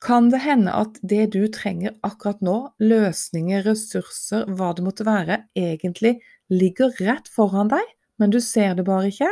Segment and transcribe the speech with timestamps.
[0.00, 5.42] Kan det hende at det du trenger akkurat nå, løsninger, ressurser, hva det måtte være,
[5.52, 6.16] egentlig
[6.48, 7.84] ligger rett foran deg,
[8.16, 9.28] men du ser det bare ikke?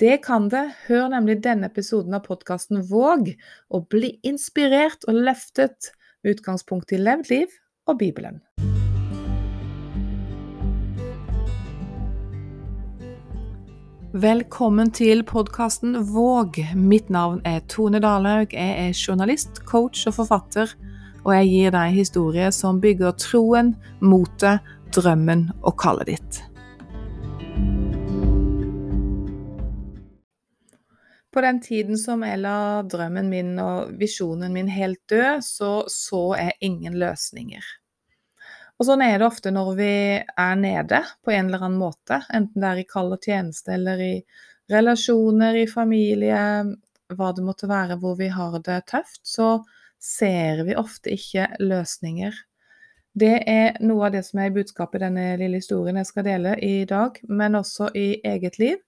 [0.00, 0.64] Det kan det.
[0.88, 3.34] Hør nemlig denne episoden av podkasten Våg,
[3.68, 5.92] og bli inspirert og løftet
[6.24, 8.40] med utgangspunkt i levd liv og Bibelen.
[14.12, 16.58] Velkommen til podkasten Våg.
[16.76, 18.52] Mitt navn er Tone Dalhaug.
[18.52, 20.74] Jeg er journalist, coach og forfatter,
[21.24, 23.70] og jeg gir deg historier som bygger troen,
[24.04, 24.60] motet,
[24.92, 26.42] drømmen og kallet ditt.
[31.32, 36.26] På den tiden som jeg la drømmen min og visjonen min helt død, så så
[36.36, 37.64] jeg ingen løsninger.
[38.80, 42.64] Og sånn er det ofte når vi er nede på en eller annen måte, enten
[42.64, 44.14] det er i kall og tjeneste eller i
[44.72, 46.40] relasjoner, i familie,
[47.12, 49.60] hva det måtte være hvor vi har det tøft, så
[50.02, 52.34] ser vi ofte ikke løsninger.
[53.12, 56.56] Det er noe av det som er budskapet i denne lille historien jeg skal dele
[56.64, 58.80] i dag, men også i eget liv.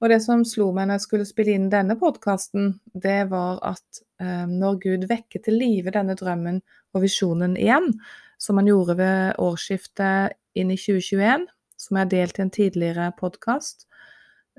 [0.00, 4.02] Og det som slo meg når jeg skulle spille inn denne podkasten, det var at
[4.20, 6.60] eh, når Gud vekker til live denne drømmen
[6.94, 7.94] og visjonen igjen,
[8.38, 13.10] som han gjorde ved årsskiftet inn i 2021, som jeg har delt i en tidligere
[13.20, 13.86] podkast.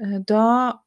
[0.01, 0.79] Eh, da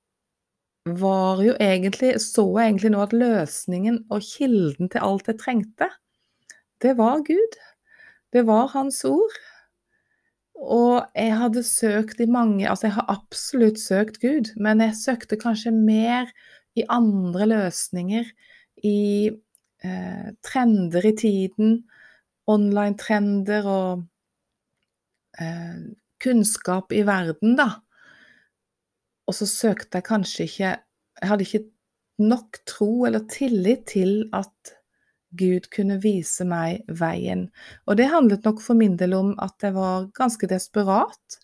[0.89, 5.91] var jo egentlig Så jeg egentlig nå at løsningen og kilden til alt jeg trengte,
[6.81, 7.59] det var Gud.
[8.33, 9.37] Det var Hans ord.
[10.61, 15.37] Og jeg hadde søkt i mange Altså, jeg har absolutt søkt Gud, men jeg søkte
[15.41, 16.31] kanskje mer
[16.77, 18.25] i andre løsninger,
[18.85, 19.31] i
[19.85, 21.83] eh, trender i tiden,
[22.51, 24.05] online-trender og
[25.41, 25.79] eh,
[26.21, 27.71] kunnskap i verden, da.
[29.29, 30.71] Og så søkte jeg kanskje ikke
[31.21, 31.67] Jeg hadde ikke
[32.21, 34.73] nok tro eller tillit til at
[35.37, 37.47] Gud kunne vise meg veien.
[37.87, 41.39] Og det handlet nok for min del om at jeg var ganske desperat.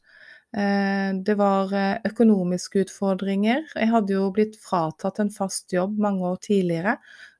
[0.56, 3.62] Eh, det var eh, økonomiske utfordringer.
[3.74, 6.96] Jeg hadde jo blitt fratatt en fast jobb mange år tidligere.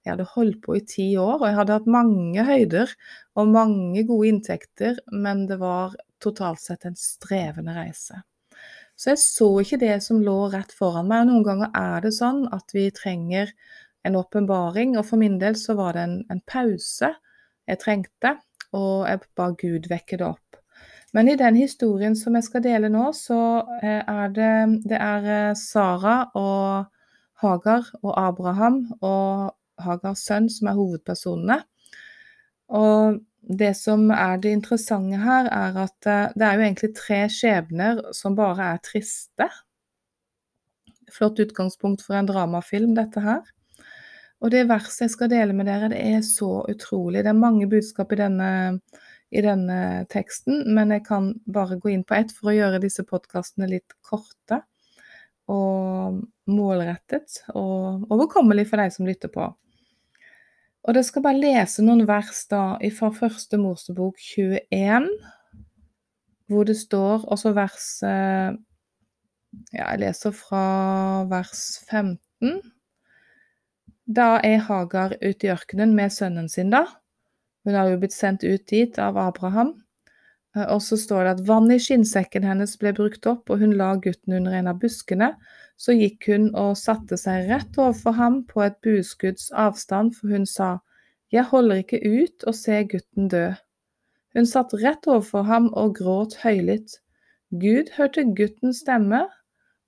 [0.07, 2.93] Jeg hadde holdt på i ti år, og jeg hadde hatt mange høyder
[3.35, 8.23] og mange gode inntekter, men det var totalt sett en strevende reise.
[8.97, 11.27] Så jeg så ikke det som lå rett foran meg.
[11.27, 13.51] og Noen ganger er det sånn at vi trenger
[14.07, 17.11] en åpenbaring, og for min del så var det en, en pause
[17.67, 18.37] jeg trengte,
[18.79, 20.61] og jeg ba Gud vekke det opp.
[21.17, 23.41] Men i den historien som jeg skal dele nå, så
[23.83, 24.55] eh, er det,
[24.87, 26.93] det er eh, Sara og
[27.43, 29.51] Hagar og Abraham og
[29.83, 31.61] Hagars sønn som er hovedpersonene.
[32.77, 37.21] Og det som er det interessante her, er at eh, det er jo egentlig tre
[37.31, 39.47] skjebner som bare er triste.
[41.15, 43.45] Flott utgangspunkt for en dramafilm, dette her.
[44.43, 47.23] Og det verset jeg skal dele med dere, det er så utrolig.
[47.25, 48.51] Det er mange budskap i denne,
[49.31, 49.79] i denne
[50.13, 53.97] teksten, men jeg kan bare gå inn på ett for å gjøre disse podkastene litt
[54.05, 54.61] korte
[55.47, 56.19] og
[56.51, 59.47] målrettet og overkommelig for deg som lytter på.
[60.87, 65.09] Og da skal bare lese noen vers da fra første Mosebok 21,
[66.47, 67.89] hvor det står også vers
[69.73, 72.61] Ja, jeg leser fra vers 15.
[74.07, 76.85] Da er Hagar ute i ørkenen med sønnen sin, da.
[77.65, 79.73] Hun har jo blitt sendt ut dit av Abraham.
[80.57, 83.77] Eh, og så står det at vannet i skinnsekken hennes ble brukt opp, og hun
[83.79, 85.35] la gutten under en av buskene.
[85.77, 90.49] Så gikk hun og satte seg rett overfor ham på et buskudds avstand, for hun
[90.49, 90.79] sa,
[91.35, 93.49] Jeg holder ikke ut å se gutten dø.
[94.37, 97.01] Hun satt rett overfor ham og gråt høylytt.
[97.51, 99.25] Gud hørte guttens stemme,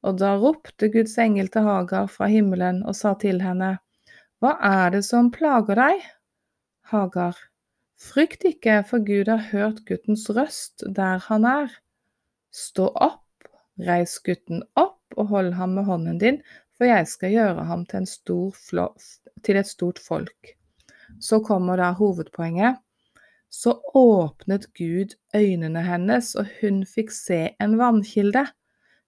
[0.02, 3.78] og da ropte Guds engel til Hagar fra himmelen og sa til henne,
[4.42, 6.02] Hva er det som plager deg?
[6.90, 7.38] Hagar,
[7.98, 11.72] Frykt ikke, for Gud har hørt guttens røst der han er.
[12.54, 13.48] Stå opp,
[13.88, 16.38] reis gutten opp og hold ham med hånden din,
[16.78, 18.06] for jeg skal gjøre ham til,
[19.42, 20.54] til et stort folk.
[21.20, 22.78] Så kommer da hovedpoenget.
[23.50, 28.44] Så åpnet Gud øynene hennes, og hun fikk se en vannkilde.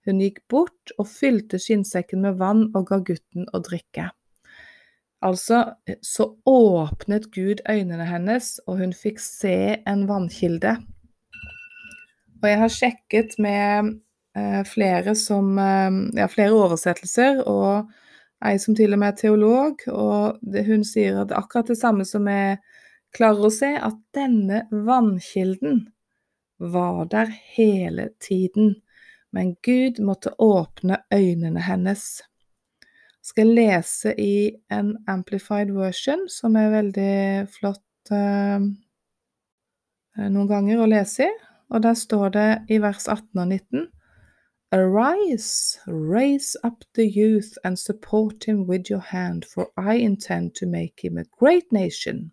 [0.08, 4.10] Hun gikk bort og fylte skinnsekken med vann og ga gutten å drikke.
[5.20, 5.64] Altså,
[6.02, 9.56] så åpnet Gud øynene hennes, og hun fikk se
[9.88, 10.78] en vannkilde.
[12.40, 13.90] Og jeg har sjekket med
[14.36, 17.90] eh, flere som eh, Ja, flere oversettelser, og
[18.40, 22.06] ei som til og med er teolog, og det, hun sier at akkurat det samme
[22.08, 22.56] som jeg
[23.16, 25.82] klarer å se, at denne vannkilden
[26.60, 28.78] var der hele tiden.
[29.36, 32.22] Men Gud måtte åpne øynene hennes.
[33.22, 37.14] Skal lese i en amplified version, som er veldig
[37.52, 38.64] flott eh,
[40.24, 41.32] noen ganger å lese i.
[41.70, 43.88] Og der står det i vers 18 og 19
[44.72, 50.66] Arise, raise up the youth and support him with your hand, for I intend to
[50.66, 52.30] make him a great nation.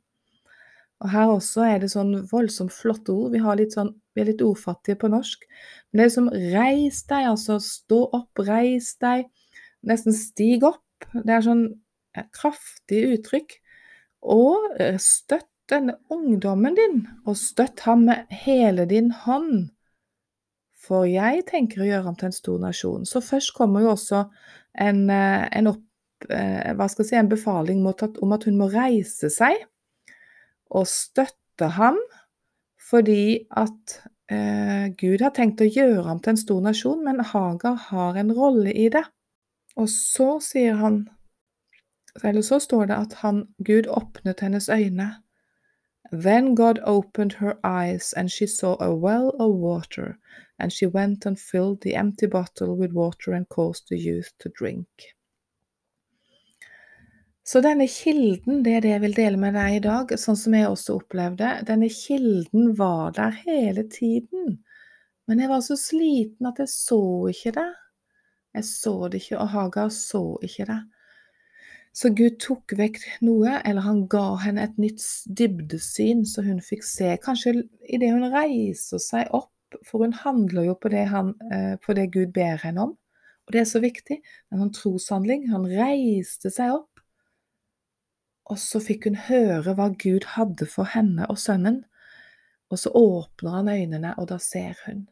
[0.99, 3.33] Og her også er det sånn voldsomt flotte ord.
[3.33, 5.43] Vi, litt sånn, vi er litt ordfattige på norsk.
[5.89, 9.27] Men det er som reis deg, altså stå opp, reis deg.
[9.85, 10.83] Nesten stig opp.
[11.13, 11.67] Det er sånn
[12.33, 13.57] kraftig uttrykk.
[14.27, 19.69] Og eh, støtt denne ungdommen din, og støtt ham med hele din hånd.
[20.87, 23.07] For jeg tenker å gjøre ham til en stor nasjon.
[23.07, 24.23] Så først kommer jo også
[24.79, 25.83] en, eh, en, opp,
[26.29, 29.65] eh, si, en befaling om at hun må reise seg
[30.69, 31.97] og støtte ham,
[32.77, 33.99] fordi at
[34.31, 38.31] eh, Gud har tenkt å gjøre ham til en stor nasjon, men Hagar har en
[38.31, 39.03] rolle i det.
[39.77, 41.03] Og så sier han,
[42.23, 45.09] eller så står det at han, Gud åpnet hennes øyne.
[46.11, 50.17] Then God opened her eyes, and she saw a well of water,
[50.59, 54.49] and she went and filled the empty bottle with water and caused the youth to
[54.59, 54.87] drink.
[57.47, 60.55] Så denne kilden, det er det jeg vil dele med deg i dag, sånn som
[60.57, 61.51] jeg også opplevde.
[61.67, 64.57] Denne kilden var der hele tiden.
[65.27, 66.99] Men jeg var så sliten at jeg så
[67.31, 67.69] ikke det.
[68.57, 70.79] Jeg så det ikke, og Hagar så ikke det.
[71.97, 75.01] Så Gud tok vekk noe, eller han ga henne et nytt
[75.39, 77.15] dybdesyn, så hun fikk se.
[77.23, 79.53] Kanskje idet hun reiser seg opp
[79.85, 82.97] for hun handler jo på det, han, eh, på det Gud ber henne om.
[83.47, 84.19] Og det er så viktig.
[84.21, 85.49] Det er en troshandling.
[85.51, 86.99] Han reiste seg opp,
[88.47, 91.83] og så fikk hun høre hva Gud hadde for henne og sønnen.
[92.71, 95.07] Og så åpner han øynene, og da ser hun.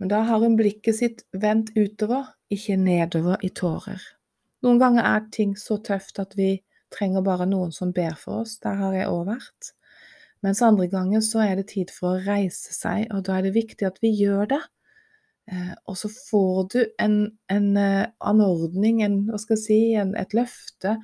[0.00, 4.02] Men da har hun blikket sitt vendt utover, ikke nedover i tårer.
[4.64, 6.56] Noen ganger er ting så tøft at vi
[6.92, 8.58] trenger bare noen som ber for oss.
[8.62, 9.72] Der har jeg òg vært.
[10.44, 13.56] Mens andre ganger så er det tid for å reise seg, og da er det
[13.56, 14.62] viktig at vi gjør det.
[15.50, 17.16] Eh, og så får du en,
[17.54, 20.96] en uh, anordning, en, hva skal jeg si, en, et løfte,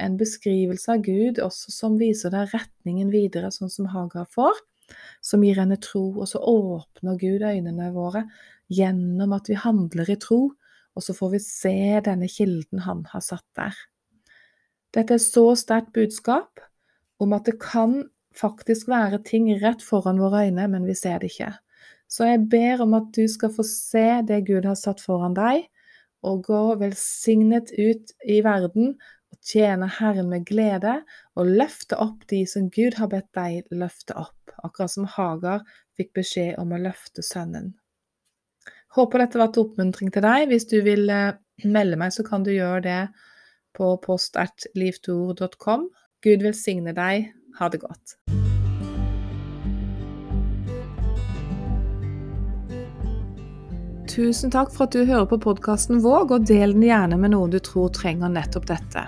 [0.00, 4.56] en beskrivelse av Gud også som viser deg retningen videre, sånn som Hagar får,
[5.24, 6.04] som gir henne tro.
[6.20, 8.24] Og så åpner Gud øynene våre
[8.70, 10.52] gjennom at vi handler i tro,
[10.94, 11.76] og så får vi se
[12.06, 13.76] denne kilden han har satt der.
[14.94, 16.62] Dette er så sterkt budskap
[17.22, 18.02] om at det kan
[18.36, 21.52] faktisk være ting rett foran våre øyne, men vi ser det ikke.
[22.10, 25.68] Så jeg ber om at du skal få se det Gud har satt foran deg,
[26.26, 28.96] og gå velsignet ut i verden
[29.30, 31.00] og tjene Herren med glede,
[31.38, 35.62] og løfte opp de som Gud har bedt deg løfte opp, akkurat som Hagar
[35.98, 37.74] fikk beskjed om å løfte sønnen.
[38.96, 40.48] Håper dette var til oppmuntring til deg.
[40.50, 43.00] Hvis du vil eh, melde meg, så kan du gjøre det
[43.78, 45.90] på post.livtoord.com.
[46.26, 47.30] Gud velsigne deg.
[47.60, 48.18] Ha det godt.
[54.10, 57.52] Tusen takk for at du hører på podkasten Våg, og del den gjerne med noen
[57.52, 59.04] du tror trenger nettopp dette.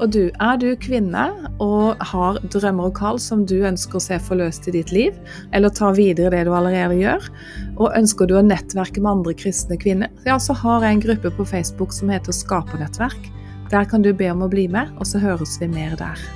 [0.00, 1.26] Og du, er du kvinne
[1.60, 5.18] og har drømmer og kall som du ønsker å se forløst i ditt liv,
[5.52, 7.28] eller ta videre det du allerede gjør,
[7.76, 11.36] og ønsker du å nettverke med andre kristne kvinner, ja, så har jeg en gruppe
[11.36, 13.32] på Facebook som heter Skapernettverk.
[13.70, 16.30] Der kan du be om å bli med, og så høres vi mer der.